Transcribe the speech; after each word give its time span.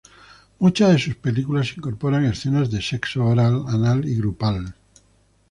Muchas 0.57 0.93
de 0.93 0.97
sus 0.99 1.15
películas 1.15 1.77
incorporan 1.77 2.25
escenas 2.25 2.71
de 2.71 2.81
sexo 2.81 3.23
oral, 3.23 3.65
anal 3.67 4.03
y 4.09 4.15
grupal. 4.15 4.73